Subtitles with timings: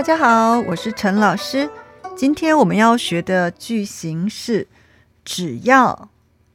[0.00, 1.68] 大家好，我是陈老师。
[2.16, 4.66] 今天我们要学的句型是：
[5.26, 6.08] 只要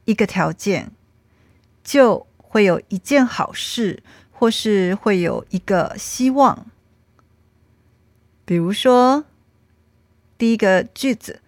[0.05, 0.91] 一个条件，
[1.83, 6.65] 就会有一件好事，或是会有一个希望。
[8.45, 9.25] 比如说，
[10.39, 11.39] 第一个句子：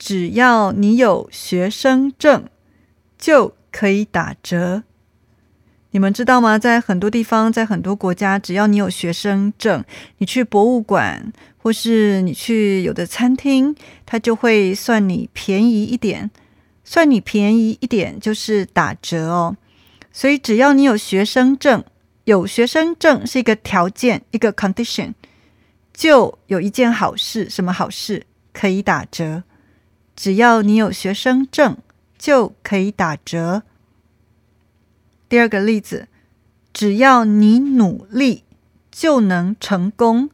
[0.00, 2.50] 只要你有学生证，
[3.16, 4.82] 就可以打折。
[5.98, 6.56] 你们知道吗？
[6.56, 9.84] 在很多地方，在很多国家，只要你有学生证，
[10.18, 13.74] 你去博物馆或是你去有的餐厅，
[14.06, 16.30] 它就会算你便宜一点。
[16.84, 19.56] 算你便宜一点就是打折哦。
[20.12, 21.82] 所以只要你有学生证，
[22.22, 25.14] 有学生证是一个条件，一个 condition，
[25.92, 27.50] 就有一件好事。
[27.50, 28.24] 什么好事？
[28.52, 29.42] 可以打折。
[30.14, 31.76] 只要你有学生证，
[32.16, 33.64] 就可以打折。
[35.28, 36.08] 第二个例子，
[36.72, 38.44] 只要你努力
[38.90, 40.30] 就能成功。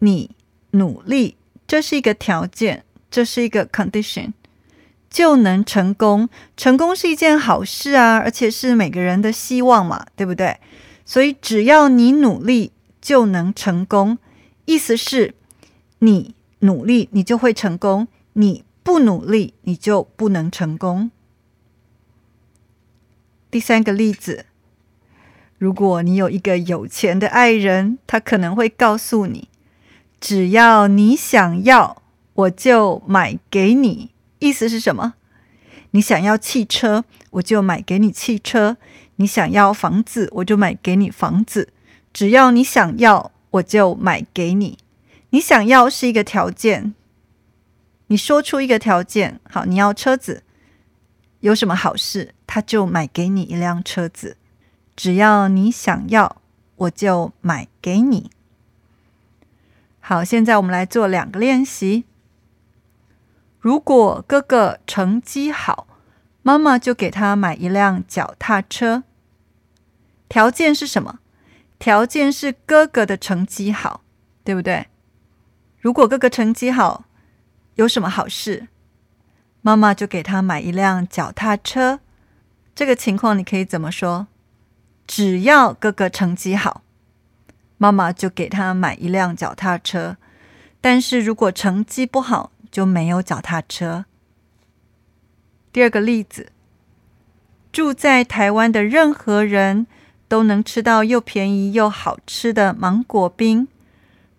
[0.00, 0.30] 你
[0.72, 1.36] 努力，
[1.66, 4.32] 这是一个条件，这是一个 condition，
[5.08, 6.28] 就能成功。
[6.56, 10.58] 成功是一件好事啊，而且是每个人的希望嘛，对不对？
[11.06, 14.18] 所以只要你努力就能成功，
[14.64, 15.34] 意思是
[16.00, 21.10] 你努力你就会成功，你不努力你就不能成功。
[23.54, 24.46] 第三个例子，
[25.58, 29.48] 如果你有一个有钱的爱人，他可能会告诉你
[30.20, 34.10] ：“只要你想要，我就买给你。”
[34.40, 35.14] 意思是什么？
[35.92, 38.74] 你想要汽车，我就买给你汽车；
[39.14, 41.68] 你想要房子，我就买给你房子。
[42.12, 44.78] 只要你想要，我就买给你。
[45.30, 46.92] 你想要是一个条件，
[48.08, 50.42] 你说出一个条件，好，你要车子。
[51.38, 54.36] 有什么好事，他就买给你一辆车子。
[54.94, 56.40] 只要你想要，
[56.76, 58.30] 我就买给你。
[59.98, 62.04] 好，现在我们来做两个练习。
[63.58, 65.88] 如果哥哥成绩好，
[66.44, 69.02] 妈妈就给他买一辆脚踏车。
[70.28, 71.18] 条件是什么？
[71.80, 74.02] 条件是哥哥的成绩好，
[74.44, 74.86] 对不对？
[75.80, 77.02] 如果哥哥成绩好，
[77.74, 78.68] 有什么好事？
[79.60, 81.98] 妈妈就给他买一辆脚踏车。
[82.74, 84.26] 这个情况你可以怎么说？
[85.06, 86.82] 只要哥哥成绩好，
[87.78, 90.16] 妈妈就给他买一辆脚踏车。
[90.80, 94.04] 但是如果成绩不好，就没有脚踏车。
[95.72, 96.52] 第二个例子，
[97.72, 99.86] 住在台湾的任何人
[100.28, 103.68] 都能吃到又便宜又好吃的芒果冰。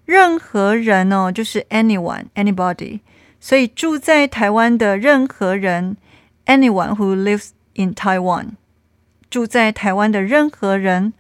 [0.05, 2.99] 任何人哦，就是 anyone，anybody。
[3.39, 5.97] 所以住在台湾的任何人
[6.45, 8.51] ，anyone who lives in Taiwan，
[9.29, 11.13] 住在台湾的任何人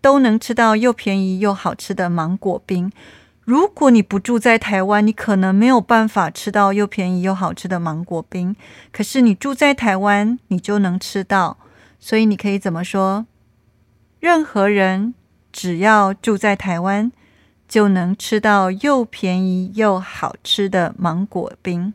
[0.00, 2.90] 都能吃到又便宜又好吃的芒果冰。
[3.44, 8.56] 如果你不住在台湾，你可能没有办法吃到又便宜又好吃的芒果冰。
[8.90, 11.58] 可是你住在台湾，你就能吃到。
[11.98, 13.26] 所以你可以怎么说？
[14.20, 15.14] 任何人
[15.52, 17.12] 只要住在台湾。
[17.68, 21.94] 就能吃到又便宜又好吃的芒果冰。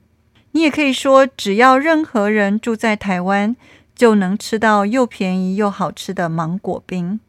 [0.58, 3.56] 你也可以说，只要任何人住在台湾，
[3.94, 7.20] 就能吃到又便宜又好吃的芒果冰。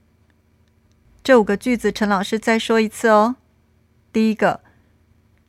[1.22, 3.36] 这五个句子，陈老师再说一次哦。
[4.14, 4.60] 第一个，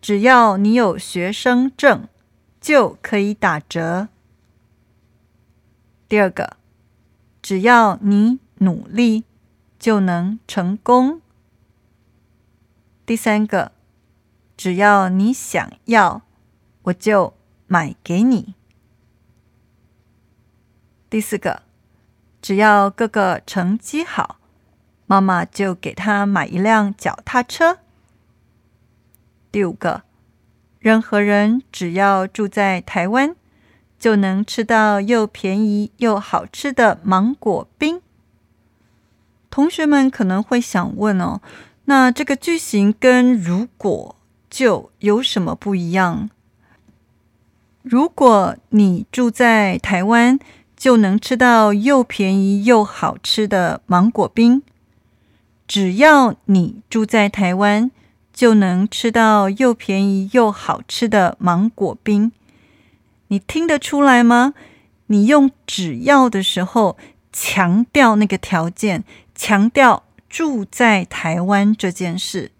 [0.01, 2.09] 只要你有学生证，
[2.59, 4.09] 就可以打折。
[6.09, 6.57] 第二个，
[7.41, 9.23] 只要你努力，
[9.79, 11.21] 就能成功。
[13.05, 13.71] 第三个，
[14.57, 16.23] 只要你想要，
[16.81, 17.33] 我就
[17.69, 18.55] 买给你。
[21.09, 21.61] 第四个，
[22.41, 24.39] 只要哥哥成绩好，
[25.05, 27.77] 妈妈就给他买一辆脚踏车。
[29.51, 30.01] 第五个，
[30.79, 33.35] 任何人只要住在台湾，
[33.99, 38.01] 就能吃到又便宜又好吃的芒果冰。
[39.51, 41.41] 同学们可能会想问哦。
[41.85, 44.15] 那这个句型跟如果
[44.49, 46.29] 就有什么不一样？
[47.89, 50.37] 如果你住在台湾，
[50.77, 54.61] 就能吃到又便宜又好吃的芒果冰。
[55.67, 57.89] 只要你住在台湾，
[58.31, 62.31] 就能吃到又便宜又好吃的芒果冰。
[63.29, 64.53] 你听得出来吗？
[65.07, 66.95] 你用“只要”的时候，
[67.33, 69.03] 强调那个条件，
[69.33, 70.03] 强调。
[70.29, 72.51] 住在台湾这件事，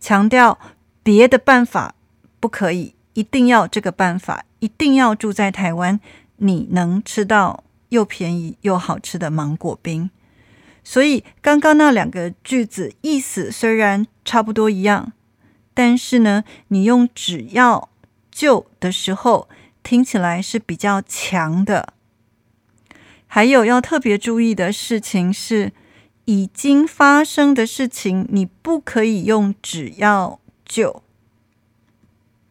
[0.00, 0.58] 强调
[1.02, 1.94] 别的办法
[2.40, 6.00] 不可以，一定要这个办法，一定要住在台湾，
[6.36, 10.10] 你能吃到又便宜又好吃的芒果冰。
[10.82, 15.12] 所以刚刚那两个句子意思虽然差不多一样，
[15.74, 17.90] 但是呢，你用只要
[18.30, 19.48] 就的时候，
[19.82, 21.92] 听起来是比较强的。
[23.26, 25.72] 还有要特别注意的事情是，
[26.24, 31.02] 已经发生的事情，你不可以用只要就。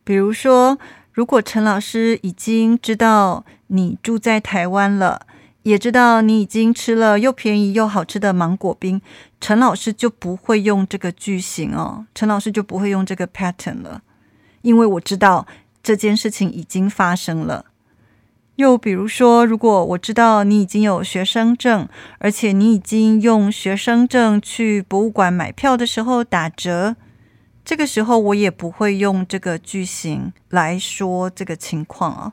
[0.03, 0.77] 比如说，
[1.17, 5.25] 如果陈老师已经知道你住在台湾了，
[5.63, 9.01] 也知道你已经吃了又便宜又好吃的芒果冰，
[9.41, 14.03] 陈老师就不会用这个句型哦，陈老师就不会用这个 pattern 了，
[14.61, 15.47] 因为我知道
[15.81, 17.65] 这件事情已经发生了。
[18.57, 26.95] 又比如说，如果我知道你已经有学生证，而且你已经用学生证去博物馆买票的时候打折，
[27.67, 32.31] 这个时候我也不会用这个句型来说这个情况哦。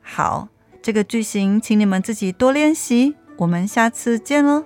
[0.00, 0.48] 好，
[0.82, 4.64] 这个句型请你们自己多练习，我们下次见喽。